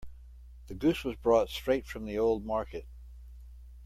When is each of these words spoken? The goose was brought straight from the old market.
The 0.65 0.73
goose 0.73 1.03
was 1.03 1.15
brought 1.15 1.49
straight 1.49 1.85
from 1.85 2.05
the 2.05 2.17
old 2.17 2.43
market. 2.43 2.87